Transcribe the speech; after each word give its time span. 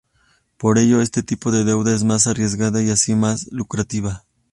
Por 0.57 0.79
ello 0.79 0.99
este 0.99 1.21
tipo 1.21 1.51
de 1.51 1.63
deuda 1.63 1.93
es 1.93 2.03
más 2.03 2.25
arriesgado 2.25 2.81
y 2.81 2.89
así 2.89 3.13
más 3.13 3.47
lucrativo. 3.51 4.11